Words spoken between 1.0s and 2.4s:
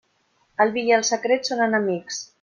secret són enemics.